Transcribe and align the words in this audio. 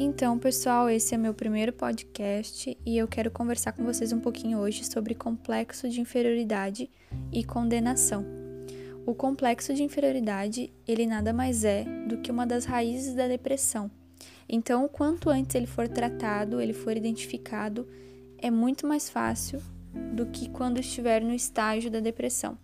Então, 0.00 0.38
pessoal, 0.38 0.88
esse 0.88 1.12
é 1.12 1.18
meu 1.18 1.34
primeiro 1.34 1.72
podcast 1.72 2.78
e 2.86 2.96
eu 2.96 3.08
quero 3.08 3.32
conversar 3.32 3.72
com 3.72 3.82
vocês 3.82 4.12
um 4.12 4.20
pouquinho 4.20 4.60
hoje 4.60 4.84
sobre 4.84 5.12
complexo 5.12 5.88
de 5.88 6.00
inferioridade 6.00 6.88
e 7.32 7.42
condenação. 7.42 8.24
O 9.04 9.12
complexo 9.12 9.74
de 9.74 9.82
inferioridade, 9.82 10.72
ele 10.86 11.04
nada 11.04 11.32
mais 11.32 11.64
é 11.64 11.82
do 12.06 12.18
que 12.18 12.30
uma 12.30 12.46
das 12.46 12.64
raízes 12.64 13.12
da 13.12 13.26
depressão. 13.26 13.90
Então, 14.48 14.86
quanto 14.86 15.30
antes 15.30 15.56
ele 15.56 15.66
for 15.66 15.88
tratado, 15.88 16.60
ele 16.60 16.72
for 16.72 16.96
identificado, 16.96 17.84
é 18.38 18.52
muito 18.52 18.86
mais 18.86 19.10
fácil 19.10 19.60
do 20.14 20.26
que 20.26 20.48
quando 20.48 20.78
estiver 20.78 21.24
no 21.24 21.34
estágio 21.34 21.90
da 21.90 21.98
depressão. 21.98 22.56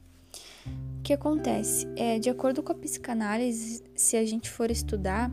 Que 1.04 1.12
acontece? 1.12 1.86
É, 1.96 2.18
de 2.18 2.30
acordo 2.30 2.62
com 2.62 2.72
a 2.72 2.74
psicanálise, 2.74 3.82
se 3.94 4.16
a 4.16 4.24
gente 4.24 4.48
for 4.48 4.70
estudar, 4.70 5.30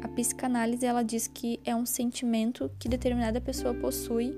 a 0.00 0.06
psicanálise 0.06 0.86
ela 0.86 1.02
diz 1.02 1.26
que 1.26 1.58
é 1.64 1.74
um 1.74 1.84
sentimento 1.84 2.70
que 2.78 2.88
determinada 2.88 3.40
pessoa 3.40 3.74
possui 3.74 4.32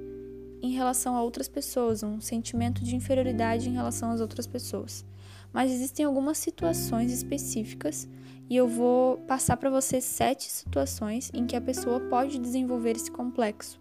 em 0.62 0.70
relação 0.70 1.14
a 1.14 1.22
outras 1.22 1.48
pessoas, 1.48 2.02
um 2.02 2.18
sentimento 2.18 2.82
de 2.82 2.96
inferioridade 2.96 3.68
em 3.68 3.74
relação 3.74 4.10
às 4.10 4.22
outras 4.22 4.46
pessoas. 4.46 5.04
Mas 5.52 5.70
existem 5.70 6.06
algumas 6.06 6.38
situações 6.38 7.12
específicas 7.12 8.08
e 8.48 8.56
eu 8.56 8.66
vou 8.66 9.18
passar 9.28 9.58
para 9.58 9.68
vocês 9.68 10.02
sete 10.02 10.50
situações 10.50 11.30
em 11.34 11.44
que 11.44 11.56
a 11.56 11.60
pessoa 11.60 12.00
pode 12.00 12.38
desenvolver 12.38 12.96
esse 12.96 13.10
complexo. 13.10 13.78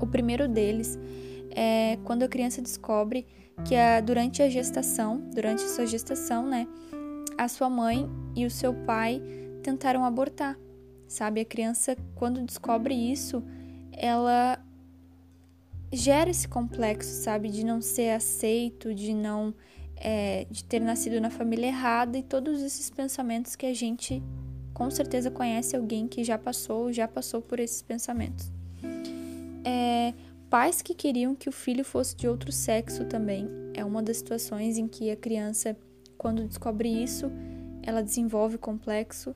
O 0.00 0.08
primeiro 0.08 0.48
deles 0.48 0.98
é 1.54 1.96
quando 2.02 2.24
a 2.24 2.28
criança 2.28 2.60
descobre 2.60 3.24
que 3.64 3.76
a, 3.76 4.00
durante 4.00 4.42
a 4.42 4.48
gestação, 4.48 5.18
durante 5.34 5.62
sua 5.62 5.86
gestação, 5.86 6.46
né, 6.46 6.66
a 7.38 7.48
sua 7.48 7.70
mãe 7.70 8.08
e 8.34 8.44
o 8.46 8.50
seu 8.50 8.74
pai 8.74 9.22
tentaram 9.62 10.04
abortar 10.04 10.56
sabe? 11.14 11.40
A 11.40 11.44
criança, 11.44 11.96
quando 12.14 12.42
descobre 12.42 12.94
isso, 12.94 13.42
ela 13.92 14.58
gera 15.92 16.30
esse 16.30 16.48
complexo, 16.48 17.10
sabe? 17.22 17.48
De 17.48 17.64
não 17.64 17.80
ser 17.80 18.10
aceito, 18.10 18.94
de 18.94 19.14
não. 19.14 19.54
É, 19.96 20.44
de 20.50 20.64
ter 20.64 20.80
nascido 20.80 21.20
na 21.20 21.30
família 21.30 21.68
errada 21.68 22.18
e 22.18 22.22
todos 22.22 22.60
esses 22.60 22.90
pensamentos 22.90 23.54
que 23.54 23.64
a 23.64 23.72
gente 23.72 24.20
com 24.74 24.90
certeza 24.90 25.30
conhece 25.30 25.76
alguém 25.76 26.08
que 26.08 26.24
já 26.24 26.36
passou, 26.36 26.92
já 26.92 27.06
passou 27.06 27.40
por 27.40 27.60
esses 27.60 27.80
pensamentos. 27.80 28.50
É, 29.64 30.12
pais 30.54 30.80
que 30.80 30.94
queriam 30.94 31.34
que 31.34 31.48
o 31.48 31.52
filho 31.52 31.84
fosse 31.84 32.14
de 32.14 32.28
outro 32.28 32.52
sexo 32.52 33.04
também 33.06 33.50
é 33.74 33.84
uma 33.84 34.00
das 34.00 34.18
situações 34.18 34.78
em 34.78 34.86
que 34.86 35.10
a 35.10 35.16
criança, 35.16 35.76
quando 36.16 36.46
descobre 36.46 36.88
isso, 36.88 37.28
ela 37.82 38.00
desenvolve 38.00 38.56
complexo 38.56 39.34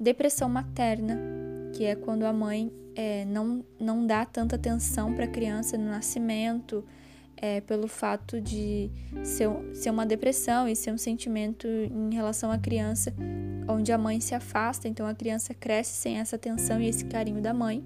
Depressão 0.00 0.48
materna, 0.48 1.20
que 1.74 1.84
é 1.84 1.94
quando 1.94 2.22
a 2.22 2.32
mãe 2.32 2.72
é, 2.94 3.26
não, 3.26 3.62
não 3.78 4.06
dá 4.06 4.24
tanta 4.24 4.56
atenção 4.56 5.14
para 5.14 5.26
a 5.26 5.28
criança 5.28 5.76
no 5.76 5.84
nascimento, 5.84 6.82
é, 7.36 7.60
pelo 7.60 7.86
fato 7.86 8.40
de 8.40 8.90
ser, 9.22 9.50
ser 9.74 9.90
uma 9.90 10.06
depressão 10.06 10.66
e 10.66 10.74
ser 10.74 10.92
um 10.92 10.98
sentimento 10.98 11.68
em 11.68 12.14
relação 12.14 12.50
à 12.50 12.56
criança, 12.56 13.14
onde 13.68 13.92
a 13.92 13.98
mãe 13.98 14.18
se 14.18 14.34
afasta, 14.34 14.88
então 14.88 15.06
a 15.06 15.14
criança 15.14 15.52
cresce 15.52 15.92
sem 15.92 16.16
essa 16.16 16.36
atenção 16.36 16.80
e 16.80 16.88
esse 16.88 17.04
carinho 17.04 17.42
da 17.42 17.52
mãe. 17.52 17.84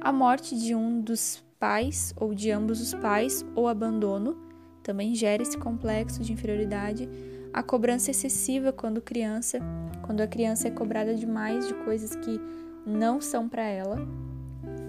A 0.00 0.10
morte 0.10 0.58
de 0.58 0.74
um 0.74 1.00
dos 1.00 1.44
pais 1.64 2.12
ou 2.18 2.34
de 2.34 2.50
ambos 2.50 2.78
os 2.78 2.92
pais 2.92 3.42
ou 3.54 3.66
abandono 3.66 4.36
também 4.82 5.14
gera 5.14 5.42
esse 5.42 5.56
complexo 5.56 6.22
de 6.22 6.30
inferioridade 6.30 7.08
a 7.54 7.62
cobrança 7.62 8.10
excessiva 8.10 8.70
quando 8.70 9.00
criança, 9.00 9.60
quando 10.02 10.20
a 10.20 10.26
criança 10.26 10.68
é 10.68 10.70
cobrada 10.70 11.14
demais 11.14 11.66
de 11.66 11.72
coisas 11.72 12.14
que 12.16 12.38
não 12.84 13.18
são 13.18 13.48
para 13.48 13.62
ela, 13.62 13.96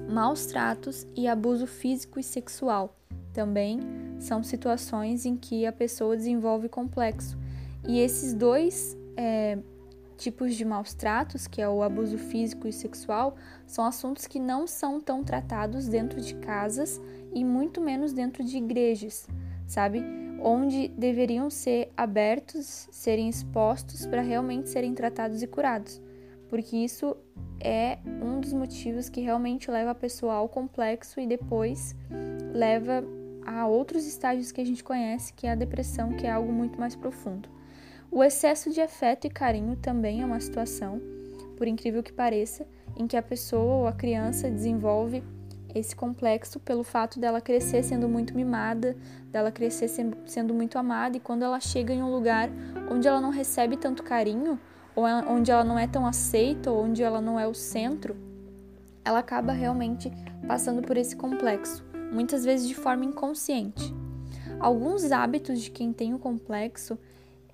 maus 0.09 0.47
tratos 0.47 1.07
e 1.15 1.29
abuso 1.29 1.65
físico 1.65 2.19
e 2.19 2.23
sexual 2.23 2.93
também 3.31 3.79
são 4.19 4.43
situações 4.43 5.25
em 5.25 5.37
que 5.37 5.65
a 5.65 5.71
pessoa 5.71 6.17
desenvolve 6.17 6.67
complexo. 6.67 7.37
E 7.87 7.99
esses 7.99 8.33
dois 8.33 8.97
é, 9.15 9.59
tipos 10.17 10.55
de 10.55 10.65
maus 10.65 10.93
tratos, 10.93 11.47
que 11.47 11.61
é 11.61 11.67
o 11.67 11.83
abuso 11.83 12.17
físico 12.17 12.67
e 12.67 12.73
sexual, 12.73 13.35
são 13.65 13.85
assuntos 13.85 14.27
que 14.27 14.39
não 14.39 14.65
são 14.65 15.01
tão 15.01 15.23
tratados 15.23 15.87
dentro 15.87 16.21
de 16.21 16.35
casas 16.35 17.01
e 17.33 17.43
muito 17.43 17.81
menos 17.81 18.13
dentro 18.13 18.43
de 18.43 18.57
igrejas, 18.57 19.27
sabe? 19.67 20.03
onde 20.47 20.89
deveriam 20.89 21.49
ser 21.49 21.91
abertos, 21.97 22.87
serem 22.91 23.27
expostos 23.27 24.05
para 24.05 24.21
realmente 24.21 24.69
serem 24.69 24.93
tratados 24.93 25.41
e 25.41 25.47
curados, 25.47 25.99
porque 26.49 26.77
isso 26.77 27.15
é 27.59 27.97
um 28.21 28.39
dos 28.39 28.53
motivos 28.53 29.09
que 29.09 29.21
realmente 29.21 29.71
leva 29.71 29.91
a 29.91 29.95
pessoa 29.95 30.35
ao 30.35 30.47
complexo 30.47 31.19
e 31.19 31.25
depois 31.25 31.95
leva 32.53 33.03
a 33.45 33.65
outros 33.67 34.05
estágios 34.05 34.51
que 34.51 34.61
a 34.61 34.65
gente 34.65 34.83
conhece, 34.83 35.33
que 35.33 35.47
é 35.47 35.51
a 35.51 35.55
depressão, 35.55 36.13
que 36.13 36.27
é 36.27 36.31
algo 36.31 36.51
muito 36.51 36.79
mais 36.79 36.95
profundo. 36.95 37.49
O 38.11 38.23
excesso 38.23 38.71
de 38.71 38.79
afeto 38.79 39.25
e 39.27 39.29
carinho 39.29 39.75
também 39.75 40.21
é 40.21 40.25
uma 40.25 40.39
situação, 40.39 41.01
por 41.57 41.67
incrível 41.67 42.01
que 42.01 42.13
pareça, 42.13 42.65
em 42.95 43.07
que 43.07 43.17
a 43.17 43.21
pessoa 43.21 43.73
ou 43.75 43.87
a 43.87 43.91
criança 43.91 44.49
desenvolve 44.49 45.23
esse 45.73 45.93
complexo 45.93 46.57
pelo 46.59 46.83
fato 46.83 47.19
dela 47.19 47.41
crescer 47.41 47.83
sendo 47.83 48.07
muito 48.07 48.33
mimada, 48.33 48.95
dela 49.29 49.51
crescer 49.51 49.89
sendo 49.89 50.53
muito 50.53 50.77
amada, 50.77 51.17
e 51.17 51.19
quando 51.19 51.43
ela 51.43 51.59
chega 51.59 51.93
em 51.93 52.01
um 52.01 52.09
lugar 52.09 52.49
onde 52.89 53.07
ela 53.07 53.19
não 53.19 53.31
recebe 53.31 53.75
tanto 53.75 54.01
carinho, 54.01 54.57
ou 54.95 55.03
onde 55.03 55.51
ela 55.51 55.65
não 55.65 55.77
é 55.77 55.85
tão 55.85 56.05
aceita, 56.05 56.71
ou 56.71 56.85
onde 56.85 57.03
ela 57.03 57.19
não 57.19 57.37
é 57.37 57.45
o 57.45 57.53
centro, 57.53 58.15
ela 59.03 59.19
acaba 59.19 59.51
realmente 59.51 60.09
passando 60.47 60.81
por 60.81 60.95
esse 60.95 61.17
complexo, 61.17 61.83
muitas 62.13 62.45
vezes 62.45 62.65
de 62.65 62.75
forma 62.75 63.03
inconsciente. 63.03 63.93
Alguns 64.57 65.11
hábitos 65.11 65.59
de 65.59 65.69
quem 65.69 65.91
tem 65.91 66.13
o 66.13 66.19
complexo 66.19 66.97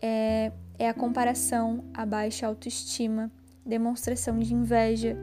é, 0.01 0.51
é 0.79 0.89
a 0.89 0.93
comparação, 0.93 1.83
a 1.93 2.05
baixa 2.05 2.47
autoestima, 2.47 3.31
demonstração 3.65 4.39
de 4.39 4.53
inveja, 4.53 5.15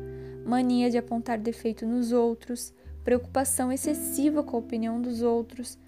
mania 0.44 0.90
de 0.90 0.96
apontar 0.96 1.38
defeito 1.38 1.86
nos 1.86 2.12
outros, 2.12 2.72
preocupação 3.04 3.72
excessiva 3.72 4.42
com 4.42 4.56
a 4.56 4.60
opinião 4.60 5.00
dos 5.00 5.22
outros, 5.22 5.78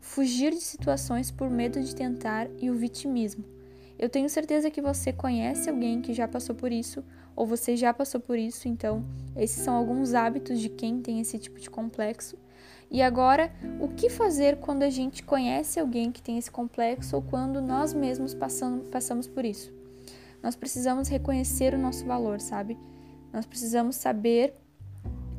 fugir 0.00 0.52
de 0.52 0.60
situações 0.60 1.30
por 1.30 1.50
medo 1.50 1.80
de 1.82 1.94
tentar 1.94 2.48
e 2.58 2.70
o 2.70 2.74
vitimismo. 2.74 3.44
Eu 3.98 4.08
tenho 4.08 4.30
certeza 4.30 4.70
que 4.70 4.80
você 4.80 5.12
conhece 5.12 5.68
alguém 5.68 6.00
que 6.00 6.14
já 6.14 6.26
passou 6.26 6.54
por 6.54 6.72
isso 6.72 7.04
ou 7.36 7.46
você 7.46 7.76
já 7.76 7.92
passou 7.92 8.20
por 8.20 8.38
isso, 8.38 8.66
então 8.66 9.04
esses 9.36 9.62
são 9.62 9.74
alguns 9.74 10.14
hábitos 10.14 10.58
de 10.58 10.70
quem 10.70 11.02
tem 11.02 11.20
esse 11.20 11.38
tipo 11.38 11.60
de 11.60 11.68
complexo. 11.68 12.36
E 12.90 13.00
agora, 13.00 13.52
o 13.78 13.86
que 13.86 14.10
fazer 14.10 14.56
quando 14.56 14.82
a 14.82 14.90
gente 14.90 15.22
conhece 15.22 15.78
alguém 15.78 16.10
que 16.10 16.20
tem 16.20 16.36
esse 16.36 16.50
complexo 16.50 17.14
ou 17.14 17.22
quando 17.22 17.60
nós 17.60 17.94
mesmos 17.94 18.34
passamos, 18.34 18.88
passamos 18.88 19.28
por 19.28 19.44
isso? 19.44 19.72
Nós 20.42 20.56
precisamos 20.56 21.08
reconhecer 21.08 21.72
o 21.72 21.78
nosso 21.78 22.04
valor, 22.04 22.40
sabe? 22.40 22.76
Nós 23.32 23.46
precisamos 23.46 23.94
saber 23.94 24.54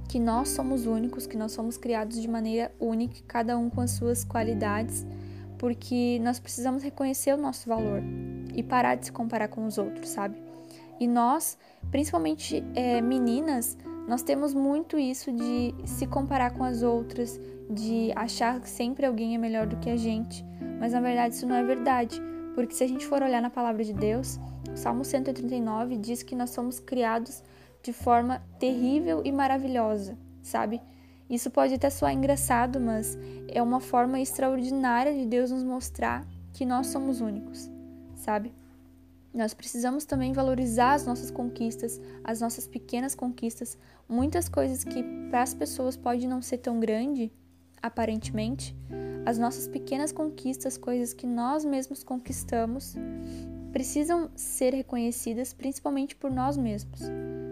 que 0.07 0.19
nós 0.19 0.50
somos 0.50 0.85
únicos, 0.85 1.28
que 1.28 1.35
nós 1.35 1.51
somos 1.51 1.78
criados 1.78 2.22
de 2.22 2.28
maneira 2.28 2.72
única, 2.79 3.16
cada 3.28 3.57
um 3.57 3.69
com 3.69 3.81
as 3.81 3.91
suas 3.91 4.23
qualidades, 4.23 5.06
porque 5.57 6.19
nós 6.23 6.40
precisamos 6.40 6.84
reconhecer 6.84 7.34
o 7.34 7.38
nosso 7.38 7.67
valor 7.67 8.01
e 8.56 8.63
parar 8.63 8.95
de 8.95 9.06
se 9.06 9.11
comparar 9.11 9.50
com 9.50 9.66
os 9.66 9.78
outros, 9.78 10.09
sabe? 10.09 10.38
E 11.00 11.07
nós, 11.07 11.57
principalmente 11.90 12.63
é, 12.75 13.01
meninas, 13.01 13.78
nós 14.07 14.23
temos 14.23 14.53
muito 14.53 14.97
isso 14.97 15.31
de 15.31 15.73
se 15.85 16.06
comparar 16.07 16.51
com 16.51 16.63
as 16.63 16.84
outras, 16.84 17.39
de 17.69 18.12
achar 18.16 18.59
que 18.59 18.69
sempre 18.69 19.06
alguém 19.06 19.35
é 19.35 19.38
melhor 19.38 19.67
do 19.67 19.78
que 19.78 19.89
a 19.89 19.95
gente, 19.95 20.45
mas 20.79 20.94
na 20.94 21.00
verdade 21.00 21.35
isso 21.35 21.47
não 21.47 21.56
é 21.56 21.63
verdade, 21.63 22.22
porque 22.56 22.73
se 22.73 22.84
a 22.84 22.88
gente 22.88 23.06
for 23.06 23.22
olhar 23.22 23.41
na 23.41 23.50
palavra 23.50 23.84
de 23.84 23.94
Deus, 23.94 24.40
o 24.72 24.75
Salmo 24.75 25.06
139 25.06 25.97
diz 25.97 26.23
que 26.23 26.35
nós 26.35 26.49
somos 26.49 26.79
criados 26.79 27.43
de 27.81 27.93
forma 27.93 28.41
terrível 28.59 29.22
e 29.23 29.31
maravilhosa, 29.31 30.17
sabe? 30.41 30.81
Isso 31.29 31.49
pode 31.49 31.73
até 31.73 31.90
soar 31.90 32.14
engraçado, 32.14 32.79
mas 32.79 33.17
é 33.47 33.61
uma 33.61 33.79
forma 33.79 34.20
extraordinária 34.20 35.14
de 35.14 35.25
Deus 35.25 35.49
nos 35.49 35.64
mostrar 35.64 36.25
que 36.53 36.66
nós 36.66 36.87
somos 36.87 37.22
únicos, 37.22 37.72
sabe? 38.16 38.53
Nós 39.33 39.53
precisamos 39.53 40.05
também 40.05 40.33
valorizar 40.33 40.93
as 40.93 41.05
nossas 41.05 41.31
conquistas, 41.31 42.01
as 42.23 42.41
nossas 42.41 42.67
pequenas 42.67 43.16
conquistas, 43.16 43.78
muitas 44.07 44.49
coisas 44.49 44.83
que 44.83 45.03
para 45.29 45.41
as 45.41 45.53
pessoas 45.53 45.95
pode 45.95 46.28
não 46.28 46.41
ser 46.41 46.57
tão 46.57 46.79
grande, 46.79 47.31
aparentemente, 47.81 48.75
as 49.25 49.37
nossas 49.37 49.67
pequenas 49.67 50.11
conquistas, 50.11 50.78
coisas 50.78 51.13
que 51.13 51.25
nós 51.25 51.63
mesmos 51.63 52.03
conquistamos, 52.03 52.95
precisam 53.72 54.29
ser 54.35 54.73
reconhecidas 54.73 55.53
principalmente 55.53 56.16
por 56.16 56.29
nós 56.29 56.57
mesmos 56.57 56.99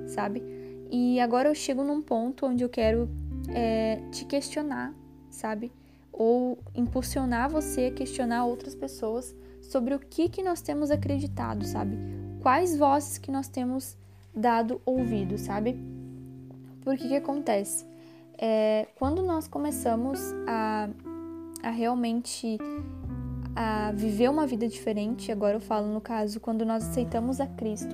sabe? 0.09 0.43
E 0.91 1.19
agora 1.19 1.47
eu 1.47 1.55
chego 1.55 1.83
num 1.83 2.01
ponto 2.01 2.45
onde 2.45 2.63
eu 2.63 2.69
quero 2.69 3.09
é, 3.49 4.01
te 4.11 4.25
questionar, 4.25 4.93
sabe? 5.29 5.71
Ou 6.11 6.57
impulsionar 6.75 7.49
você 7.49 7.85
a 7.85 7.91
questionar 7.91 8.45
outras 8.45 8.75
pessoas 8.75 9.33
sobre 9.69 9.94
o 9.94 10.00
que, 10.00 10.27
que 10.27 10.42
nós 10.42 10.62
temos 10.62 10.89
acreditado, 10.89 11.63
sabe? 11.66 11.98
Quais 12.42 12.77
vozes 12.77 13.18
que 13.18 13.31
nós 13.31 13.48
temos 13.48 13.95
dado 14.36 14.81
ouvido, 14.86 15.38
sabe? 15.38 15.80
Porque 16.81 17.07
que 17.07 17.16
acontece? 17.16 17.86
É, 18.38 18.88
quando 18.95 19.21
nós 19.21 19.48
começamos 19.48 20.19
a, 20.48 20.89
a 21.62 21.69
realmente 21.69 22.57
a 23.56 23.92
viver 23.92 24.30
uma 24.30 24.48
vida 24.48 24.68
diferente, 24.68 25.31
agora 25.31 25.57
eu 25.57 25.60
falo 25.60 25.88
no 25.94 26.00
caso, 26.01 26.39
quando 26.39 26.66
nós 26.66 26.88
aceitamos 26.89 27.39
a 27.39 27.45
Cristo, 27.45 27.94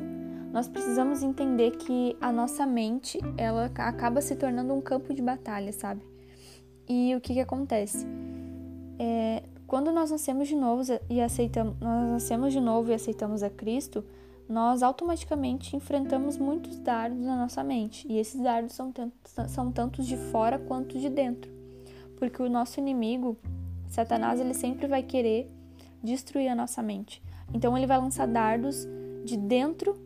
nós 0.54 0.68
precisamos 0.70 1.24
entender 1.24 1.72
que 1.72 2.16
a 2.22 2.32
nossa 2.32 2.66
mente, 2.66 3.20
ela 3.38 3.66
acaba 3.66 4.22
se 4.22 4.36
tornando 4.36 4.74
um 4.74 4.80
campo 4.80 5.14
de 5.14 5.22
batalha, 5.22 5.74
sabe? 5.74 6.02
E 6.88 7.14
o 7.16 7.20
que 7.20 7.34
que 7.34 7.40
acontece? 7.42 8.06
É, 9.00 9.44
quando 9.76 9.92
nós 9.92 10.10
nascemos 10.10 10.48
de 10.48 10.56
novo 10.56 10.84
e 11.10 11.20
aceitamos, 11.20 11.78
nós 11.82 12.10
nascemos 12.10 12.54
de 12.54 12.62
novo 12.62 12.92
e 12.92 12.94
aceitamos 12.94 13.44
a 13.44 13.50
Cristo, 13.50 14.06
nós 14.48 14.82
automaticamente 14.82 15.76
enfrentamos 15.76 16.38
muitos 16.38 16.80
dardos 16.80 17.20
na 17.20 17.36
nossa 17.36 17.62
mente. 17.62 18.08
E 18.10 18.18
esses 18.18 18.42
dardos 18.42 18.72
são, 18.72 18.94
são 19.50 19.74
tantos 19.74 20.08
de 20.08 20.16
fora 20.16 20.58
quanto 20.58 20.98
de 20.98 21.10
dentro. 21.10 21.52
Porque 22.18 22.42
o 22.42 22.50
nosso 22.50 22.80
inimigo, 22.80 23.36
Satanás, 23.90 24.40
ele 24.40 24.54
sempre 24.54 24.88
vai 24.88 25.04
querer 25.04 25.52
destruir 26.02 26.48
a 26.48 26.56
nossa 26.56 26.82
mente. 26.82 27.22
Então 27.54 27.78
ele 27.78 27.86
vai 27.86 27.98
lançar 27.98 28.28
dardos 28.28 28.88
de 29.26 29.36
dentro, 29.36 30.00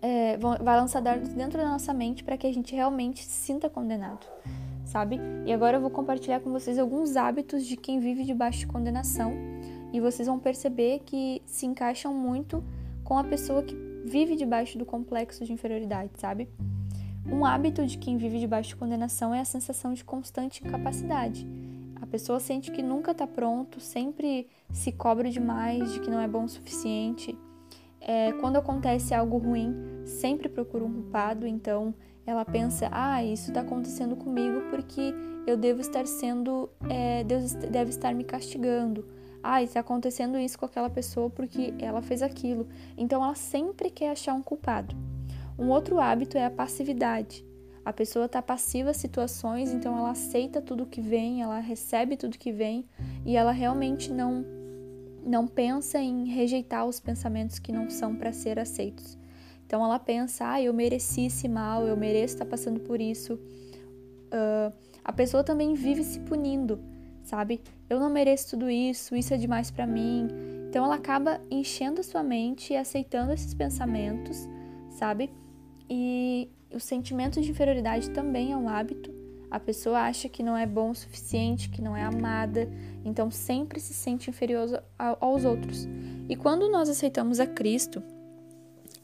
é, 0.00 0.38
vai 0.38 0.80
lançar 0.80 1.02
dardos 1.02 1.28
dentro 1.34 1.58
da 1.58 1.68
nossa 1.68 1.92
mente 1.92 2.24
para 2.24 2.38
que 2.38 2.46
a 2.46 2.54
gente 2.54 2.74
realmente 2.74 3.24
se 3.24 3.44
sinta 3.44 3.68
condenado, 3.68 4.26
sabe? 4.94 5.18
E 5.44 5.52
agora 5.52 5.76
eu 5.76 5.80
vou 5.80 5.90
compartilhar 5.90 6.38
com 6.38 6.52
vocês 6.52 6.78
alguns 6.78 7.16
hábitos 7.16 7.66
de 7.66 7.76
quem 7.76 7.98
vive 7.98 8.22
debaixo 8.22 8.60
de 8.60 8.68
condenação 8.68 9.32
e 9.92 10.00
vocês 10.00 10.28
vão 10.28 10.38
perceber 10.38 11.00
que 11.04 11.42
se 11.44 11.66
encaixam 11.66 12.14
muito 12.14 12.62
com 13.02 13.18
a 13.18 13.24
pessoa 13.24 13.64
que 13.64 13.74
vive 14.04 14.36
debaixo 14.36 14.78
do 14.78 14.86
complexo 14.86 15.44
de 15.44 15.52
inferioridade, 15.52 16.12
sabe? 16.14 16.48
Um 17.26 17.44
hábito 17.44 17.84
de 17.84 17.98
quem 17.98 18.16
vive 18.16 18.38
debaixo 18.38 18.68
de 18.68 18.76
condenação 18.76 19.34
é 19.34 19.40
a 19.40 19.44
sensação 19.44 19.92
de 19.92 20.04
constante 20.04 20.64
incapacidade. 20.64 21.44
A 22.00 22.06
pessoa 22.06 22.38
sente 22.38 22.70
que 22.70 22.80
nunca 22.80 23.10
está 23.10 23.26
pronto, 23.26 23.80
sempre 23.80 24.46
se 24.70 24.92
cobra 24.92 25.28
demais, 25.28 25.92
de 25.92 25.98
que 25.98 26.08
não 26.08 26.20
é 26.20 26.28
bom 26.28 26.44
o 26.44 26.48
suficiente. 26.48 27.36
É, 28.00 28.30
quando 28.34 28.58
acontece 28.58 29.12
algo 29.12 29.38
ruim, 29.38 29.74
sempre 30.04 30.48
procura 30.48 30.84
um 30.84 30.92
culpado, 30.92 31.48
então 31.48 31.92
ela 32.26 32.44
pensa: 32.44 32.88
ah, 32.90 33.22
isso 33.22 33.50
está 33.50 33.60
acontecendo 33.60 34.16
comigo 34.16 34.62
porque 34.70 35.14
eu 35.46 35.56
devo 35.56 35.80
estar 35.80 36.06
sendo, 36.06 36.70
é, 36.88 37.22
Deus 37.24 37.52
deve 37.54 37.90
estar 37.90 38.14
me 38.14 38.24
castigando. 38.24 39.06
Ah, 39.42 39.62
está 39.62 39.80
acontecendo 39.80 40.38
isso 40.38 40.58
com 40.58 40.64
aquela 40.64 40.88
pessoa 40.88 41.28
porque 41.28 41.74
ela 41.78 42.00
fez 42.00 42.22
aquilo. 42.22 42.66
Então 42.96 43.22
ela 43.22 43.34
sempre 43.34 43.90
quer 43.90 44.10
achar 44.10 44.32
um 44.32 44.42
culpado. 44.42 44.96
Um 45.58 45.68
outro 45.68 46.00
hábito 46.00 46.38
é 46.38 46.46
a 46.46 46.50
passividade. 46.50 47.44
A 47.84 47.92
pessoa 47.92 48.24
está 48.24 48.40
passiva 48.40 48.90
a 48.90 48.94
situações, 48.94 49.70
então 49.70 49.96
ela 49.98 50.10
aceita 50.12 50.62
tudo 50.62 50.86
que 50.86 51.02
vem, 51.02 51.42
ela 51.42 51.60
recebe 51.60 52.16
tudo 52.16 52.38
que 52.38 52.50
vem 52.50 52.86
e 53.26 53.36
ela 53.36 53.52
realmente 53.52 54.10
não 54.10 54.44
não 55.26 55.46
pensa 55.46 55.98
em 55.98 56.26
rejeitar 56.26 56.84
os 56.86 57.00
pensamentos 57.00 57.58
que 57.58 57.72
não 57.72 57.88
são 57.88 58.14
para 58.14 58.32
ser 58.32 58.58
aceitos. 58.58 59.18
Então 59.66 59.84
ela 59.84 59.98
pensa, 59.98 60.52
ah, 60.52 60.62
eu 60.62 60.72
mereci 60.72 61.26
esse 61.26 61.48
mal, 61.48 61.86
eu 61.86 61.96
mereço 61.96 62.34
estar 62.34 62.46
passando 62.46 62.80
por 62.80 63.00
isso. 63.00 63.34
Uh, 63.34 64.72
a 65.04 65.12
pessoa 65.12 65.44
também 65.44 65.74
vive 65.74 66.02
se 66.02 66.20
punindo, 66.20 66.78
sabe? 67.22 67.60
Eu 67.88 68.00
não 68.00 68.10
mereço 68.10 68.50
tudo 68.50 68.70
isso, 68.70 69.14
isso 69.14 69.32
é 69.34 69.36
demais 69.36 69.70
para 69.70 69.86
mim. 69.86 70.28
Então 70.68 70.84
ela 70.84 70.96
acaba 70.96 71.40
enchendo 71.50 72.00
a 72.00 72.04
sua 72.04 72.22
mente 72.22 72.72
e 72.72 72.76
aceitando 72.76 73.32
esses 73.32 73.54
pensamentos, 73.54 74.48
sabe? 74.90 75.30
E 75.88 76.50
o 76.72 76.80
sentimento 76.80 77.40
de 77.40 77.50
inferioridade 77.50 78.10
também 78.10 78.52
é 78.52 78.56
um 78.56 78.68
hábito. 78.68 79.12
A 79.50 79.60
pessoa 79.60 80.00
acha 80.00 80.28
que 80.28 80.42
não 80.42 80.56
é 80.56 80.66
bom 80.66 80.90
o 80.90 80.94
suficiente, 80.94 81.68
que 81.68 81.80
não 81.80 81.96
é 81.96 82.02
amada, 82.02 82.68
então 83.04 83.30
sempre 83.30 83.78
se 83.78 83.94
sente 83.94 84.28
inferior 84.28 84.82
aos 84.98 85.44
outros. 85.44 85.86
E 86.28 86.34
quando 86.34 86.68
nós 86.68 86.88
aceitamos 86.88 87.38
a 87.38 87.46
Cristo, 87.46 88.02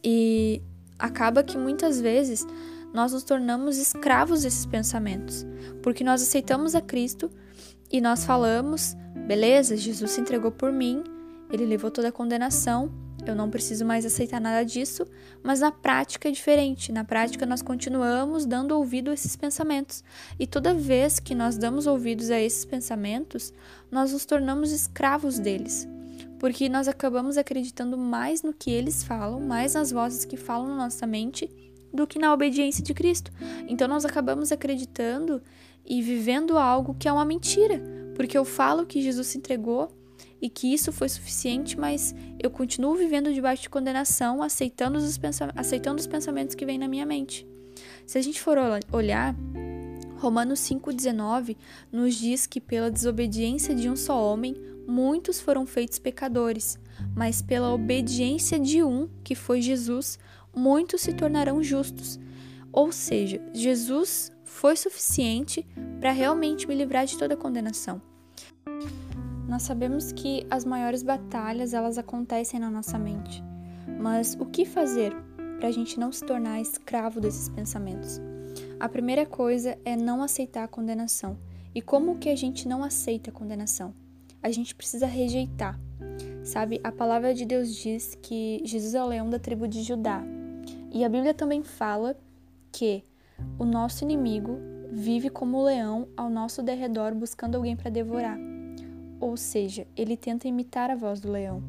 e 0.02 0.62
acaba 0.99 1.43
que 1.43 1.56
muitas 1.56 2.00
vezes 2.00 2.47
nós 2.93 3.12
nos 3.12 3.23
tornamos 3.23 3.79
escravos 3.79 4.43
desses 4.43 4.67
pensamentos, 4.67 5.47
porque 5.82 6.02
nós 6.02 6.23
aceitamos 6.23 6.75
a 6.75 6.81
Cristo 6.81 7.31
e 7.91 8.00
nós 8.00 8.25
falamos, 8.25 8.97
beleza, 9.26 9.76
Jesus 9.76 10.11
se 10.11 10.20
entregou 10.20 10.50
por 10.50 10.73
mim, 10.73 11.02
ele 11.50 11.64
levou 11.64 11.91
toda 11.91 12.08
a 12.08 12.12
condenação, 12.12 12.91
eu 13.26 13.35
não 13.35 13.50
preciso 13.50 13.85
mais 13.85 14.06
aceitar 14.06 14.41
nada 14.41 14.64
disso, 14.64 15.06
mas 15.43 15.61
na 15.61 15.70
prática 15.70 16.29
é 16.29 16.32
diferente. 16.32 16.91
Na 16.91 17.05
prática, 17.05 17.44
nós 17.44 17.61
continuamos 17.61 18.47
dando 18.47 18.73
ouvido 18.73 19.11
a 19.11 19.14
esses 19.14 19.37
pensamentos. 19.37 20.02
E 20.38 20.47
toda 20.47 20.75
vez 20.75 21.20
que 21.20 21.35
nós 21.35 21.58
damos 21.58 21.87
ouvidos 21.87 22.31
a 22.31 22.41
esses 22.41 22.64
pensamentos, 22.64 23.52
nós 23.91 24.12
nos 24.12 24.25
tornamos 24.25 24.73
escravos 24.73 25.38
deles. 25.38 25.87
Porque 26.40 26.70
nós 26.70 26.88
acabamos 26.88 27.37
acreditando 27.37 27.98
mais 27.98 28.42
no 28.42 28.54
que 28.54 28.70
eles 28.70 29.04
falam, 29.04 29.38
mais 29.40 29.75
nas 29.75 29.92
vozes 29.92 30.25
que 30.25 30.38
falam 30.38 30.69
na 30.69 30.76
nossa 30.76 31.06
mente, 31.06 31.50
do 31.92 32.06
que 32.06 32.19
na 32.19 32.32
obediência 32.32 32.82
de 32.82 32.94
Cristo. 32.94 33.31
Então, 33.69 33.87
nós 33.87 34.06
acabamos 34.06 34.50
acreditando 34.50 35.42
e 35.84 36.00
vivendo 36.00 36.56
algo 36.56 36.96
que 36.98 37.06
é 37.06 37.12
uma 37.12 37.26
mentira. 37.26 37.82
Porque 38.16 38.38
eu 38.38 38.44
falo 38.44 38.87
que 38.87 39.02
Jesus 39.02 39.26
se 39.26 39.37
entregou 39.37 39.92
e 40.40 40.48
que 40.48 40.72
isso 40.72 40.90
foi 40.90 41.10
suficiente, 41.10 41.78
mas 41.78 42.14
eu 42.42 42.50
continuo 42.50 42.94
vivendo 42.94 43.34
debaixo 43.34 43.62
de 43.62 43.69
condenação, 43.69 44.42
aceitando 44.42 44.96
os, 44.96 45.20
aceitando 45.54 46.00
os 46.00 46.06
pensamentos 46.06 46.54
que 46.54 46.64
vêm 46.64 46.78
na 46.78 46.88
minha 46.88 47.04
mente. 47.04 47.46
Se 48.06 48.16
a 48.16 48.22
gente 48.22 48.40
for 48.40 48.56
olhar, 48.90 49.37
Romanos 50.20 50.61
5,19 50.61 51.56
nos 51.90 52.14
diz 52.14 52.46
que 52.46 52.61
pela 52.61 52.90
desobediência 52.90 53.75
de 53.75 53.88
um 53.88 53.96
só 53.96 54.22
homem, 54.22 54.55
muitos 54.87 55.40
foram 55.40 55.64
feitos 55.64 55.99
pecadores, 55.99 56.78
mas 57.17 57.40
pela 57.40 57.72
obediência 57.72 58.61
de 58.61 58.82
um, 58.82 59.08
que 59.25 59.34
foi 59.34 59.62
Jesus, 59.62 60.19
muitos 60.55 61.00
se 61.00 61.14
tornarão 61.14 61.62
justos. 61.62 62.20
Ou 62.70 62.93
seja, 62.93 63.40
Jesus 63.55 64.31
foi 64.44 64.76
suficiente 64.76 65.67
para 65.99 66.12
realmente 66.12 66.69
me 66.69 66.75
livrar 66.75 67.06
de 67.06 67.16
toda 67.16 67.34
condenação. 67.34 68.02
Nós 69.49 69.62
sabemos 69.62 70.12
que 70.12 70.46
as 70.50 70.66
maiores 70.66 71.02
batalhas 71.02 71.73
elas 71.73 71.96
acontecem 71.96 72.61
na 72.61 72.70
nossa 72.70 72.99
mente, 72.99 73.43
mas 73.99 74.37
o 74.38 74.44
que 74.44 74.66
fazer 74.66 75.16
para 75.59 75.68
a 75.68 75.73
gente 75.73 75.99
não 75.99 76.12
se 76.12 76.25
tornar 76.26 76.61
escravo 76.61 77.23
desses 77.23 77.49
pensamentos? 77.49 78.21
A 78.80 78.88
primeira 78.88 79.26
coisa 79.26 79.78
é 79.84 79.94
não 79.94 80.22
aceitar 80.22 80.64
a 80.64 80.68
condenação. 80.68 81.37
E 81.75 81.80
como 81.80 82.18
que 82.18 82.28
a 82.28 82.34
gente 82.34 82.66
não 82.66 82.82
aceita 82.82 83.30
a 83.30 83.32
condenação? 83.32 83.94
A 84.42 84.50
gente 84.50 84.75
precisa 84.75 85.06
rejeitar. 85.06 85.78
Sabe, 86.42 86.80
a 86.82 86.90
palavra 86.90 87.32
de 87.32 87.44
Deus 87.44 87.76
diz 87.76 88.16
que 88.20 88.60
Jesus 88.64 88.94
é 88.94 89.02
o 89.02 89.06
leão 89.06 89.28
da 89.28 89.38
tribo 89.38 89.68
de 89.68 89.82
Judá. 89.82 90.25
E 90.90 91.04
a 91.04 91.08
Bíblia 91.08 91.34
também 91.34 91.62
fala 91.62 92.16
que 92.72 93.04
o 93.58 93.64
nosso 93.64 94.02
inimigo 94.02 94.58
vive 94.90 95.30
como 95.30 95.58
o 95.58 95.64
leão 95.64 96.08
ao 96.16 96.28
nosso 96.28 96.62
derredor 96.62 97.14
buscando 97.14 97.54
alguém 97.54 97.76
para 97.76 97.90
devorar 97.90 98.38
ou 99.20 99.37
seja, 99.37 99.87
ele 99.96 100.16
tenta 100.16 100.49
imitar 100.49 100.90
a 100.90 100.96
voz 100.96 101.20
do 101.20 101.30
leão. 101.30 101.62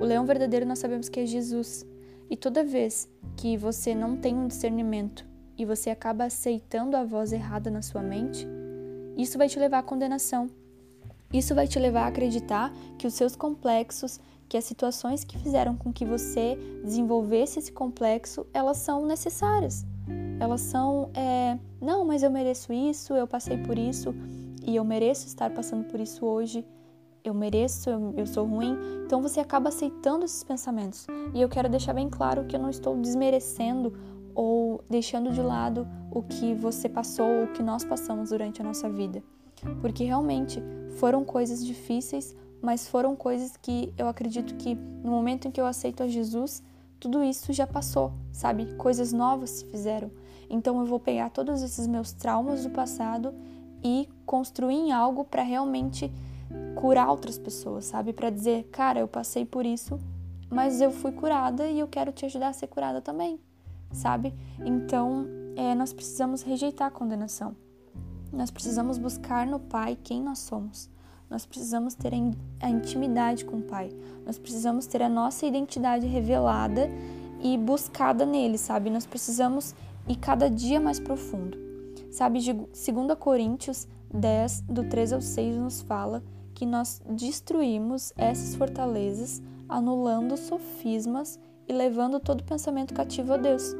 O 0.00 0.04
leão 0.04 0.26
verdadeiro 0.26 0.66
nós 0.66 0.80
sabemos 0.80 1.08
que 1.08 1.20
é 1.20 1.26
Jesus. 1.26 1.86
E 2.28 2.36
toda 2.36 2.64
vez 2.64 3.08
que 3.36 3.56
você 3.56 3.94
não 3.94 4.16
tem 4.16 4.34
um 4.34 4.48
discernimento 4.48 5.24
e 5.60 5.64
você 5.66 5.90
acaba 5.90 6.24
aceitando 6.24 6.96
a 6.96 7.04
voz 7.04 7.34
errada 7.34 7.70
na 7.70 7.82
sua 7.82 8.00
mente, 8.00 8.48
isso 9.14 9.36
vai 9.36 9.46
te 9.46 9.58
levar 9.58 9.80
à 9.80 9.82
condenação. 9.82 10.48
Isso 11.30 11.54
vai 11.54 11.68
te 11.68 11.78
levar 11.78 12.04
a 12.04 12.06
acreditar 12.06 12.72
que 12.98 13.06
os 13.06 13.12
seus 13.12 13.36
complexos, 13.36 14.18
que 14.48 14.56
as 14.56 14.64
situações 14.64 15.22
que 15.22 15.36
fizeram 15.36 15.76
com 15.76 15.92
que 15.92 16.06
você 16.06 16.56
desenvolvesse 16.82 17.58
esse 17.58 17.70
complexo, 17.70 18.46
elas 18.54 18.78
são 18.78 19.04
necessárias. 19.04 19.84
Elas 20.40 20.62
são, 20.62 21.10
é, 21.12 21.58
não, 21.78 22.06
mas 22.06 22.22
eu 22.22 22.30
mereço 22.30 22.72
isso, 22.72 23.12
eu 23.12 23.26
passei 23.26 23.58
por 23.58 23.78
isso 23.78 24.14
e 24.66 24.76
eu 24.76 24.82
mereço 24.82 25.26
estar 25.26 25.50
passando 25.50 25.84
por 25.84 26.00
isso 26.00 26.24
hoje 26.24 26.64
eu 27.24 27.34
mereço, 27.34 27.90
eu, 27.90 28.14
eu, 28.16 28.26
sou 28.26 28.46
ruim. 28.46 28.76
Então 29.04 29.20
você 29.20 29.40
acaba 29.40 29.68
aceitando 29.68 30.24
esses 30.24 30.42
pensamentos. 30.42 31.06
E 31.34 31.40
eu 31.40 31.48
quero 31.48 31.68
deixar 31.68 31.92
bem 31.92 32.08
claro 32.08 32.44
que 32.44 32.56
eu 32.56 32.60
não 32.60 32.70
estou 32.70 32.96
desmerecendo 32.96 33.92
ou 34.40 34.82
deixando 34.88 35.30
de 35.32 35.42
lado 35.42 35.86
o 36.10 36.22
que 36.22 36.54
você 36.54 36.88
passou 36.88 37.26
ou 37.26 37.44
o 37.44 37.52
que 37.52 37.62
nós 37.62 37.84
passamos 37.84 38.30
durante 38.30 38.62
a 38.62 38.64
nossa 38.64 38.88
vida. 38.88 39.22
Porque 39.82 40.02
realmente 40.02 40.62
foram 40.96 41.22
coisas 41.26 41.62
difíceis, 41.62 42.34
mas 42.62 42.88
foram 42.88 43.14
coisas 43.14 43.54
que 43.58 43.92
eu 43.98 44.08
acredito 44.08 44.54
que 44.54 44.74
no 44.74 45.10
momento 45.10 45.46
em 45.46 45.50
que 45.50 45.60
eu 45.60 45.66
aceito 45.66 46.02
a 46.02 46.08
Jesus, 46.08 46.62
tudo 46.98 47.22
isso 47.22 47.52
já 47.52 47.66
passou, 47.66 48.14
sabe? 48.32 48.74
Coisas 48.76 49.12
novas 49.12 49.50
se 49.50 49.66
fizeram. 49.66 50.10
Então 50.48 50.80
eu 50.80 50.86
vou 50.86 50.98
pegar 50.98 51.28
todos 51.28 51.60
esses 51.60 51.86
meus 51.86 52.10
traumas 52.10 52.62
do 52.64 52.70
passado 52.70 53.34
e 53.84 54.08
construir 54.24 54.76
em 54.76 54.90
algo 54.90 55.22
para 55.22 55.42
realmente 55.42 56.10
curar 56.76 57.10
outras 57.10 57.36
pessoas, 57.36 57.84
sabe? 57.84 58.14
Para 58.14 58.30
dizer, 58.30 58.70
cara, 58.72 59.00
eu 59.00 59.06
passei 59.06 59.44
por 59.44 59.66
isso, 59.66 60.00
mas 60.48 60.80
eu 60.80 60.90
fui 60.90 61.12
curada 61.12 61.66
e 61.66 61.78
eu 61.78 61.86
quero 61.86 62.10
te 62.10 62.24
ajudar 62.24 62.48
a 62.48 62.52
ser 62.54 62.68
curada 62.68 63.02
também, 63.02 63.38
sabe? 63.92 64.34
Então, 64.64 65.26
é, 65.56 65.74
nós 65.74 65.92
precisamos 65.92 66.42
rejeitar 66.42 66.88
a 66.88 66.90
condenação. 66.90 67.54
Nós 68.32 68.50
precisamos 68.50 68.98
buscar 68.98 69.46
no 69.46 69.58
Pai 69.58 69.98
quem 70.02 70.22
nós 70.22 70.38
somos. 70.38 70.88
Nós 71.28 71.46
precisamos 71.46 71.94
ter 71.94 72.12
a 72.60 72.68
intimidade 72.68 73.44
com 73.44 73.58
o 73.58 73.62
Pai. 73.62 73.90
Nós 74.24 74.38
precisamos 74.38 74.86
ter 74.86 75.02
a 75.02 75.08
nossa 75.08 75.46
identidade 75.46 76.06
revelada 76.06 76.88
e 77.40 77.56
buscada 77.56 78.26
nele, 78.26 78.58
sabe? 78.58 78.90
Nós 78.90 79.06
precisamos 79.06 79.74
ir 80.08 80.16
cada 80.16 80.50
dia 80.50 80.80
mais 80.80 80.98
profundo. 80.98 81.58
Sabe, 82.10 82.40
de 82.40 82.52
2 82.52 82.68
Coríntios 83.18 83.86
10, 84.12 84.62
do 84.62 84.84
3 84.84 85.12
ao 85.12 85.20
6, 85.20 85.56
nos 85.56 85.80
fala 85.82 86.22
que 86.54 86.66
nós 86.66 87.00
destruímos 87.08 88.12
essas 88.16 88.56
fortalezas, 88.56 89.40
anulando 89.68 90.36
sofismas 90.36 91.38
e 91.70 91.72
levando 91.72 92.18
todo 92.18 92.42
pensamento 92.42 92.92
cativo 92.92 93.32
a 93.32 93.36
Deus. 93.36 93.76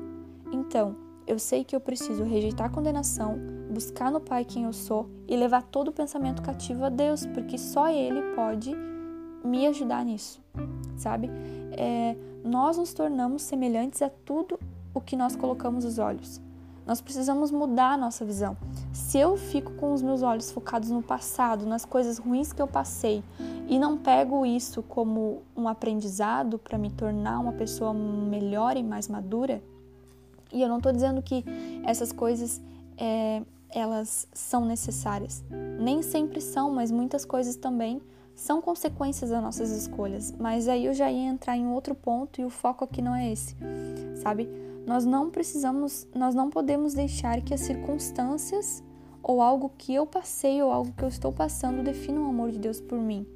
Então, 0.53 0.95
eu 1.27 1.41
sei 1.41 1.65
que 1.65 1.75
eu 1.75 1.81
preciso 1.81 2.23
rejeitar 2.23 2.69
a 2.69 2.71
condenação, 2.71 3.37
buscar 3.69 4.13
no 4.13 4.21
Pai 4.21 4.45
quem 4.45 4.63
eu 4.63 4.73
sou 4.73 5.11
e 5.27 5.37
levar 5.37 5.65
todo 5.65 5.91
pensamento 5.91 6.41
cativo 6.41 6.85
a 6.85 6.89
Deus, 6.89 7.27
porque 7.27 7.59
só 7.59 7.89
Ele 7.89 8.23
pode 8.37 8.71
me 9.45 9.67
ajudar 9.67 10.05
nisso, 10.05 10.41
sabe? 10.97 11.29
É, 11.73 12.17
nós 12.45 12.79
nos 12.79 12.95
tornamos 12.95 13.43
semelhantes 13.43 14.03
a 14.03 14.09
tudo 14.09 14.57
o 14.95 15.01
que 15.01 15.17
nós 15.17 15.35
colocamos 15.35 15.85
os 15.85 15.99
olhos. 15.99 16.41
Nós 16.87 17.01
precisamos 17.01 17.51
mudar 17.51 17.93
a 17.93 17.97
nossa 17.97 18.25
visão. 18.25 18.57
Se 18.93 19.19
eu 19.19 19.37
fico 19.37 19.73
com 19.75 19.93
os 19.93 20.03
meus 20.03 20.23
olhos 20.23 20.51
focados 20.51 20.91
no 20.91 21.03
passado, 21.03 21.67
nas 21.67 21.85
coisas 21.85 22.19
ruins 22.19 22.53
que 22.53 22.61
eu 22.61 22.67
passei, 22.67 23.23
e 23.69 23.79
não 23.79 23.97
pego 23.97 24.45
isso 24.45 24.83
como 24.83 25.43
um 25.57 25.69
aprendizado 25.69 26.59
para 26.59 26.77
me 26.77 26.91
tornar 26.91 27.39
uma 27.39 27.53
pessoa 27.53 27.95
melhor 27.95 28.77
e 28.77 28.83
mais 28.83 29.07
madura, 29.07 29.63
e 30.53 30.63
eu 30.63 30.69
não 30.69 30.79
estou 30.79 30.93
dizendo 30.93 31.23
que 31.23 31.45
essas 31.85 32.11
coisas 32.13 32.61
é, 32.99 33.43
elas 33.71 34.27
são 34.33 34.65
necessárias. 34.65 35.45
Nem 35.79 36.03
sempre 36.03 36.41
são, 36.41 36.71
mas 36.71 36.91
muitas 36.91 37.25
coisas 37.25 37.57
também 37.57 38.03
são 38.35 38.61
consequências 38.61 39.31
das 39.31 39.43
nossas 39.43 39.71
escolhas. 39.71 40.35
Mas 40.39 40.67
aí 40.67 40.87
eu 40.87 40.95
já 40.95 41.11
ia 41.11 41.29
entrar 41.29 41.57
em 41.57 41.67
outro 41.69 41.95
ponto 41.95 42.41
e 42.41 42.45
o 42.45 42.51
foco 42.51 42.85
aqui 42.85 43.01
não 43.01 43.15
é 43.15 43.31
esse, 43.31 43.57
sabe? 44.23 44.49
Nós 44.87 45.05
não 45.05 45.31
precisamos, 45.31 46.07
nós 46.15 46.35
não 46.35 46.51
podemos 46.51 46.95
deixar 46.95 47.41
que 47.43 47.55
as 47.55 47.61
circunstâncias 47.61 48.83
ou 49.23 49.43
algo 49.43 49.71
que 49.77 49.95
eu 49.95 50.07
passei 50.07 50.63
ou 50.63 50.73
algo 50.73 50.93
que 50.93 51.05
eu 51.05 51.09
estou 51.09 51.33
passando 51.33 51.83
definam 51.83 52.25
o 52.25 52.29
amor 52.31 52.51
de 52.51 52.59
Deus 52.59 52.81
por 52.81 52.99
mim 52.99 53.27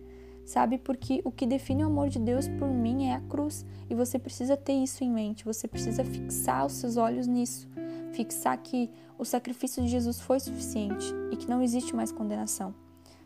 sabe? 0.45 0.79
Porque 0.79 1.21
o 1.25 1.31
que 1.31 1.47
define 1.47 1.83
o 1.83 1.87
amor 1.87 2.09
de 2.09 2.19
Deus 2.19 2.47
por 2.49 2.69
mim 2.69 3.07
é 3.07 3.15
a 3.15 3.21
cruz 3.21 3.65
e 3.89 3.95
você 3.95 4.19
precisa 4.19 4.57
ter 4.57 4.75
isso 4.75 5.03
em 5.03 5.11
mente, 5.11 5.45
você 5.45 5.67
precisa 5.67 6.05
fixar 6.05 6.67
os 6.67 6.75
seus 6.75 6.97
olhos 6.97 7.27
nisso, 7.27 7.69
fixar 8.13 8.57
que 8.59 8.91
o 9.19 9.25
sacrifício 9.25 9.83
de 9.83 9.89
Jesus 9.89 10.21
foi 10.21 10.39
suficiente 10.41 11.07
e 11.31 11.37
que 11.37 11.49
não 11.49 11.63
existe 11.63 11.95
mais 11.95 12.13
condenação, 12.13 12.75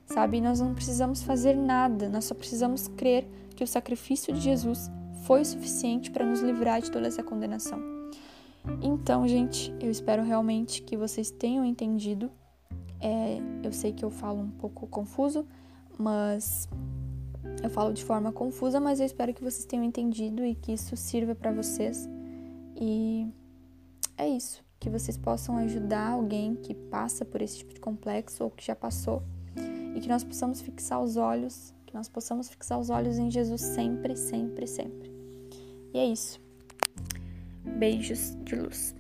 sabe? 0.07 0.41
nós 0.41 0.61
não 0.61 0.75
precisamos 0.75 1.23
fazer 1.23 1.57
nada, 1.57 2.09
nós 2.09 2.25
só 2.25 2.35
precisamos 2.35 2.89
crer 2.89 3.29
que 3.57 3.65
o 3.65 3.67
sacrifício 3.67 4.33
de 4.33 4.41
Jesus 4.41 4.91
foi 5.25 5.45
suficiente 5.45 6.11
para 6.11 6.25
nos 6.25 6.41
livrar 6.41 6.81
de 6.81 6.91
toda 6.91 7.09
essa 7.09 7.23
condenação. 7.23 7.98
Então, 8.83 9.27
gente, 9.27 9.75
eu 9.81 9.91
espero 9.91 10.23
realmente 10.23 10.83
que 10.83 10.97
vocês 10.97 11.31
tenham 11.31 11.65
entendido. 11.65 12.31
É, 13.01 13.39
eu 13.63 13.73
sei 13.73 13.93
que 13.93 14.05
eu 14.05 14.11
falo 14.11 14.41
um 14.41 14.51
pouco 14.51 14.87
confuso, 14.87 15.47
mas 15.99 16.69
eu 17.63 17.71
falo 17.71 17.93
de 17.93 18.05
forma 18.05 18.33
confusa, 18.33 18.81
mas 18.81 19.01
eu 19.01 19.07
espero 19.07 19.35
que 19.35 19.43
vocês 19.43 19.65
tenham 19.65 19.85
entendido 19.85 20.45
e 20.45 20.55
que 20.55 20.73
isso 20.73 20.97
sirva 20.97 21.35
para 21.35 21.53
vocês. 21.53 22.09
E 22.77 23.27
é 24.17 24.29
isso, 24.29 24.65
que 24.79 24.89
vocês 24.89 25.17
possam 25.17 25.57
ajudar 25.59 26.11
alguém 26.11 26.55
que 26.55 26.75
passa 26.75 27.25
por 27.25 27.43
esse 27.43 27.59
tipo 27.59 27.75
de 27.75 27.81
complexo 27.81 28.45
ou 28.45 28.51
que 28.51 28.65
já 28.65 28.77
passou 28.77 29.23
e 29.95 30.01
que 30.01 30.09
nós 30.09 30.23
possamos 30.23 30.61
fixar 30.61 31.03
os 31.03 31.17
olhos, 31.17 31.75
que 31.87 31.95
nós 31.95 32.09
possamos 32.09 32.49
fixar 32.49 32.79
os 32.79 32.91
olhos 32.91 33.19
em 33.19 33.31
Jesus 33.31 33.61
sempre, 33.61 34.15
sempre, 34.17 34.67
sempre. 34.67 35.13
E 35.93 35.99
é 35.99 36.07
isso. 36.07 36.41
Beijos 37.77 38.35
de 38.45 38.57
luz. 38.57 38.95